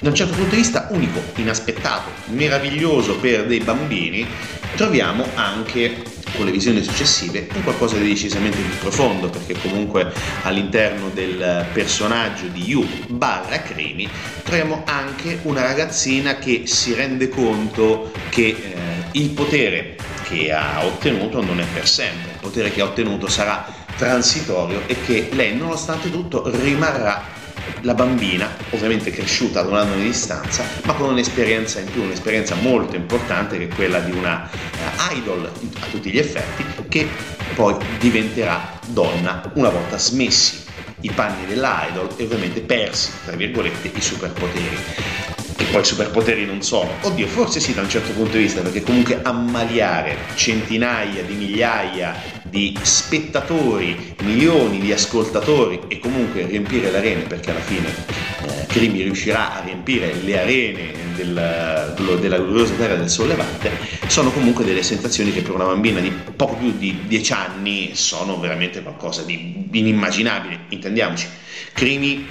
da 0.00 0.08
un 0.08 0.14
certo 0.16 0.34
punto 0.34 0.50
di 0.50 0.56
vista 0.56 0.88
unico, 0.90 1.20
inaspettato, 1.36 2.10
meraviglioso 2.26 3.16
per 3.18 3.46
dei 3.46 3.60
bambini, 3.60 4.26
troviamo 4.74 5.24
anche 5.34 6.02
con 6.36 6.46
le 6.46 6.50
visioni 6.52 6.82
successive 6.82 7.48
un 7.54 7.62
qualcosa 7.62 7.96
di 7.96 8.08
decisamente 8.08 8.58
più 8.58 8.78
profondo 8.78 9.28
perché 9.28 9.54
comunque 9.60 10.12
all'interno 10.42 11.10
del 11.10 11.66
personaggio 11.72 12.46
di 12.46 12.62
Yu 12.68 12.86
barra 13.08 13.62
Cremi 13.62 14.08
troviamo 14.42 14.82
anche 14.86 15.40
una 15.42 15.62
ragazzina 15.62 16.36
che 16.36 16.62
si 16.66 16.94
rende 16.94 17.28
conto 17.28 18.12
che 18.30 18.46
eh, 18.46 18.74
il 19.12 19.30
potere 19.30 19.96
che 20.22 20.52
ha 20.52 20.84
ottenuto 20.84 21.42
non 21.42 21.60
è 21.60 21.64
per 21.72 21.86
sempre, 21.86 22.32
il 22.32 22.38
potere 22.40 22.70
che 22.70 22.80
ha 22.80 22.84
ottenuto 22.84 23.28
sarà 23.28 23.66
transitorio 23.96 24.82
e 24.86 24.96
che 25.04 25.28
lei 25.32 25.56
nonostante 25.56 26.10
tutto 26.10 26.44
rimarrà 26.46 27.40
la 27.82 27.94
bambina, 27.94 28.48
ovviamente 28.70 29.10
cresciuta 29.10 29.60
ad 29.60 29.68
un 29.68 29.76
anno 29.76 29.94
di 29.96 30.02
distanza, 30.02 30.64
ma 30.84 30.94
con 30.94 31.10
un'esperienza 31.10 31.80
in 31.80 31.90
più, 31.90 32.02
un'esperienza 32.02 32.54
molto 32.56 32.96
importante 32.96 33.58
che 33.58 33.64
è 33.64 33.74
quella 33.74 34.00
di 34.00 34.12
una 34.12 34.48
uh, 34.50 35.16
idol 35.16 35.50
a 35.80 35.86
tutti 35.90 36.10
gli 36.10 36.18
effetti, 36.18 36.64
che 36.88 37.08
poi 37.54 37.76
diventerà 37.98 38.78
donna 38.86 39.50
una 39.54 39.68
volta 39.68 39.98
smessi 39.98 40.60
i 41.00 41.10
panni 41.10 41.46
dell'idol 41.46 42.08
e 42.16 42.24
ovviamente 42.24 42.60
persi, 42.60 43.10
tra 43.24 43.36
virgolette, 43.36 43.90
i 43.94 44.00
superpoteri 44.00 45.31
che 45.56 45.64
poi 45.66 45.84
superpoteri 45.84 46.44
non 46.44 46.62
sono. 46.62 46.90
Oddio, 47.02 47.26
forse 47.26 47.60
sì 47.60 47.74
da 47.74 47.82
un 47.82 47.88
certo 47.88 48.12
punto 48.12 48.36
di 48.36 48.44
vista, 48.44 48.60
perché 48.60 48.82
comunque 48.82 49.20
ammaliare 49.22 50.16
centinaia 50.34 51.22
di 51.22 51.34
migliaia 51.34 52.40
di 52.42 52.76
spettatori, 52.82 54.14
milioni 54.22 54.78
di 54.78 54.92
ascoltatori 54.92 55.80
e 55.88 55.98
comunque 55.98 56.44
riempire 56.44 56.90
le 56.90 56.98
arene, 56.98 57.22
perché 57.22 57.50
alla 57.50 57.60
fine 57.60 57.88
eh, 57.88 58.66
Crimi 58.66 59.02
riuscirà 59.02 59.54
a 59.54 59.64
riempire 59.64 60.12
le 60.22 60.38
arene 60.38 60.92
del, 61.14 61.94
della 62.20 62.36
gloriosa 62.36 62.74
terra 62.74 62.96
del 62.96 63.08
sollevante, 63.08 63.70
sono 64.06 64.30
comunque 64.30 64.64
delle 64.64 64.82
sensazioni 64.82 65.32
che 65.32 65.42
per 65.42 65.54
una 65.54 65.64
bambina 65.64 66.00
di 66.00 66.10
poco 66.10 66.56
più 66.56 66.74
di 66.76 67.04
10 67.06 67.32
anni 67.32 67.90
sono 67.94 68.38
veramente 68.38 68.82
qualcosa 68.82 69.22
di 69.22 69.68
inimmaginabile, 69.70 70.60
intendiamoci. 70.68 71.26
Crimi 71.72 72.28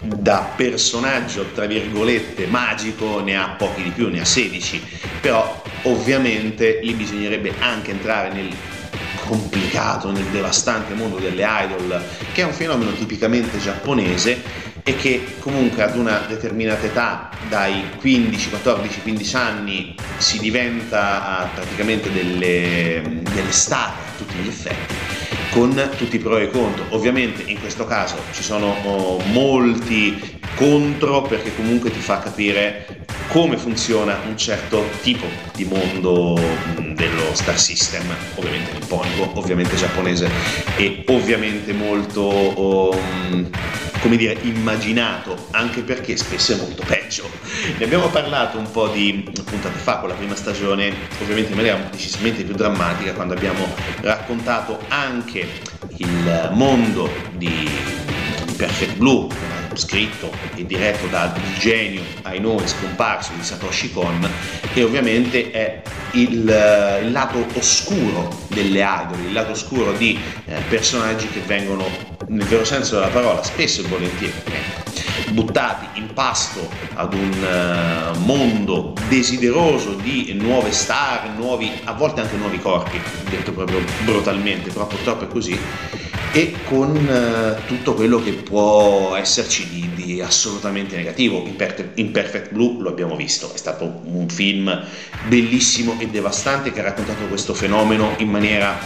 da 0.00 0.52
personaggio, 0.56 1.46
tra 1.54 1.66
virgolette, 1.66 2.46
magico 2.46 3.20
ne 3.20 3.36
ha 3.36 3.54
pochi 3.58 3.82
di 3.82 3.90
più, 3.90 4.08
ne 4.08 4.20
ha 4.20 4.24
16, 4.24 4.82
però 5.20 5.62
ovviamente 5.82 6.80
lì 6.82 6.92
bisognerebbe 6.94 7.54
anche 7.58 7.90
entrare 7.90 8.32
nel 8.32 8.50
complicato, 9.26 10.10
nel 10.10 10.24
devastante 10.26 10.94
mondo 10.94 11.18
delle 11.18 11.44
idol, 11.46 12.02
che 12.32 12.42
è 12.42 12.44
un 12.44 12.52
fenomeno 12.52 12.92
tipicamente 12.92 13.58
giapponese 13.58 14.42
e 14.82 14.96
che 14.96 15.36
comunque 15.38 15.82
ad 15.82 15.96
una 15.96 16.24
determinata 16.28 16.84
età, 16.84 17.30
dai 17.48 17.84
15, 17.98 18.50
14, 18.50 19.00
15 19.00 19.36
anni, 19.36 19.94
si 20.18 20.38
diventa 20.38 21.48
praticamente 21.54 22.12
delle, 22.12 23.22
delle 23.32 23.52
star 23.52 23.88
a 23.88 24.16
tutti 24.16 24.34
gli 24.36 24.48
effetti 24.48 25.13
con 25.54 25.90
tutti 25.96 26.16
i 26.16 26.18
pro 26.18 26.36
e 26.36 26.44
i 26.44 26.50
contro. 26.50 26.84
Ovviamente 26.90 27.44
in 27.46 27.60
questo 27.60 27.86
caso 27.86 28.16
ci 28.32 28.42
sono 28.42 28.74
oh, 28.82 29.20
molti 29.26 30.40
contro 30.56 31.22
perché 31.22 31.54
comunque 31.54 31.92
ti 31.92 32.00
fa 32.00 32.18
capire 32.18 33.06
come 33.28 33.56
funziona 33.56 34.20
un 34.26 34.36
certo 34.36 34.84
tipo 35.02 35.26
di 35.54 35.64
mondo 35.64 36.38
mm, 36.38 36.94
dello 36.94 37.34
star 37.34 37.58
system, 37.58 38.02
ovviamente 38.36 38.72
nipponico, 38.72 39.30
ovviamente 39.34 39.76
giapponese 39.76 40.30
e 40.76 41.04
ovviamente 41.08 41.72
molto 41.72 42.60
um, 42.60 43.50
come 44.00 44.16
dire 44.16 44.36
immaginato, 44.42 45.46
anche 45.52 45.80
perché 45.80 46.16
spesso 46.16 46.52
è 46.52 46.56
molto 46.56 46.82
peggio. 46.86 47.28
Ne 47.78 47.84
abbiamo 47.84 48.08
parlato 48.08 48.58
un 48.58 48.70
po' 48.70 48.88
di 48.88 49.26
puntate 49.44 49.78
fa 49.78 49.96
con 49.96 50.10
la 50.10 50.14
prima 50.14 50.34
stagione, 50.34 50.92
ovviamente 51.22 51.50
in 51.50 51.56
maniera 51.56 51.78
decisamente 51.90 52.44
più 52.44 52.54
drammatica, 52.54 53.14
quando 53.14 53.32
abbiamo 53.32 53.66
raccontato 54.02 54.78
anche 54.88 55.48
il 55.96 56.50
mondo 56.52 57.10
di, 57.36 57.48
di 58.06 58.13
Perfect 58.56 58.96
Blue, 58.96 59.28
scritto 59.74 60.30
e 60.54 60.64
diretto 60.64 61.06
dal 61.06 61.32
genio 61.58 62.02
ai 62.22 62.40
noi 62.40 62.66
scomparso 62.66 63.32
di 63.36 63.42
Satoshi 63.42 63.92
Kon, 63.92 64.28
che 64.72 64.82
ovviamente 64.82 65.50
è 65.50 65.82
il, 66.12 67.00
il 67.02 67.12
lato 67.12 67.44
oscuro 67.54 68.28
delle 68.48 68.80
idol, 68.80 69.24
il 69.26 69.32
lato 69.32 69.52
oscuro 69.52 69.92
di 69.92 70.18
eh, 70.46 70.60
personaggi 70.68 71.28
che 71.28 71.40
vengono, 71.40 71.86
nel 72.28 72.46
vero 72.46 72.64
senso 72.64 72.94
della 72.94 73.08
parola, 73.08 73.42
spesso 73.42 73.80
e 73.80 73.88
volentieri 73.88 74.32
buttati 75.30 75.98
in 75.98 76.12
pasto 76.12 76.68
ad 76.94 77.12
un 77.12 78.12
uh, 78.14 78.18
mondo 78.20 78.94
desideroso 79.08 79.94
di 79.94 80.32
nuove 80.34 80.70
star, 80.70 81.28
nuovi, 81.36 81.70
a 81.84 81.92
volte 81.92 82.20
anche 82.20 82.36
nuovi 82.36 82.58
corpi, 82.60 83.00
detto 83.28 83.52
proprio 83.52 83.80
brutalmente, 84.04 84.70
però 84.70 84.86
purtroppo 84.86 85.24
è 85.24 85.28
così, 85.28 85.58
e 86.36 86.52
con 86.64 86.96
uh, 86.96 87.64
tutto 87.64 87.94
quello 87.94 88.20
che 88.20 88.32
può 88.32 89.14
esserci 89.14 89.68
di, 89.68 89.88
di 89.94 90.20
assolutamente 90.20 90.96
negativo. 90.96 91.44
In, 91.94 92.10
Perfect 92.10 92.52
Blue 92.52 92.82
lo 92.82 92.88
abbiamo 92.88 93.14
visto, 93.14 93.54
è 93.54 93.56
stato 93.56 94.00
un 94.02 94.28
film 94.28 94.84
bellissimo 95.28 95.96
e 96.00 96.08
devastante 96.08 96.72
che 96.72 96.80
ha 96.80 96.82
raccontato 96.82 97.26
questo 97.26 97.54
fenomeno 97.54 98.16
in 98.18 98.30
maniera 98.30 98.76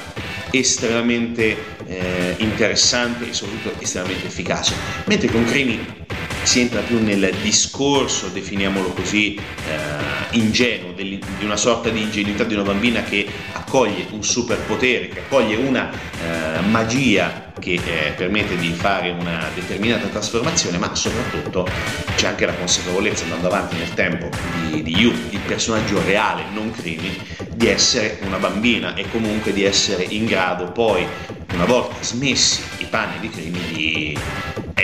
estremamente 0.50 1.56
eh, 1.86 2.34
interessante 2.36 3.30
e 3.30 3.32
soprattutto 3.32 3.80
estremamente 3.80 4.26
efficace. 4.26 4.74
Mentre 5.06 5.30
con 5.30 5.46
Crimi 5.46 6.06
si 6.48 6.60
entra 6.60 6.80
più 6.80 6.98
nel 7.02 7.30
discorso, 7.42 8.28
definiamolo 8.28 8.88
così, 8.94 9.34
eh, 9.34 10.36
ingenuo, 10.38 10.92
di 10.92 11.20
una 11.42 11.58
sorta 11.58 11.90
di 11.90 12.00
ingenuità 12.00 12.44
di 12.44 12.54
una 12.54 12.62
bambina 12.62 13.02
che 13.02 13.26
accoglie 13.52 14.06
un 14.12 14.24
superpotere, 14.24 15.08
che 15.08 15.18
accoglie 15.18 15.56
una 15.56 15.90
eh, 15.92 16.60
magia 16.60 17.52
che 17.60 17.74
eh, 17.74 18.12
permette 18.16 18.56
di 18.56 18.72
fare 18.72 19.10
una 19.10 19.50
determinata 19.54 20.06
trasformazione, 20.06 20.78
ma 20.78 20.94
soprattutto 20.94 21.68
c'è 22.16 22.28
anche 22.28 22.46
la 22.46 22.54
consapevolezza, 22.54 23.24
andando 23.24 23.48
avanti 23.48 23.76
nel 23.76 23.92
tempo, 23.92 24.30
di, 24.70 24.82
di 24.82 24.96
Yu, 24.96 25.12
il 25.28 25.40
personaggio 25.40 26.02
reale, 26.02 26.44
non 26.54 26.70
Crimi, 26.70 27.14
di 27.50 27.66
essere 27.66 28.20
una 28.22 28.38
bambina 28.38 28.94
e 28.94 29.04
comunque 29.10 29.52
di 29.52 29.64
essere 29.64 30.06
in 30.08 30.24
grado 30.24 30.72
poi, 30.72 31.06
una 31.52 31.66
volta 31.66 31.96
smessi 32.00 32.62
i 32.78 32.84
panni 32.84 33.18
di 33.20 33.28
Crimi, 33.28 33.60
di 33.72 34.07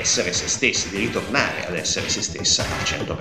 essere 0.05 0.35
se 0.35 0.49
stessi, 0.49 0.90
di 0.90 0.99
ritornare 0.99 1.67
ad 1.67 1.75
essere 1.75 2.11
se 2.11 2.21
stessa 2.21 2.62
al 2.62 2.83
100%. 2.85 3.17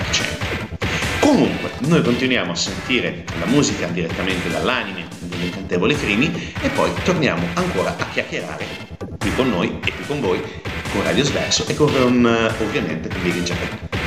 Comunque, 1.22 1.72
noi 1.88 2.02
continuiamo 2.02 2.52
a 2.52 2.56
sentire 2.56 3.24
la 3.40 3.46
musica 3.46 3.88
direttamente 3.88 4.50
dall'anime 4.50 5.08
dell'incantevole 5.20 5.96
Crimi 5.96 6.54
e 6.62 6.68
poi 6.72 6.92
torniamo 7.06 7.48
ancora 7.54 7.96
a 7.98 8.06
chiacchierare 8.12 8.66
qui 9.18 9.34
con 9.34 9.50
noi 9.50 9.80
e 9.86 9.94
qui 9.94 10.06
con 10.06 10.20
voi 10.20 10.42
con 10.92 11.04
Radio 11.04 11.24
Sverso 11.24 11.66
e 11.68 11.74
con 11.74 11.88
ovviamente 12.60 13.08
con 13.08 13.22
Big 13.22 13.42
Japan. 13.44 14.03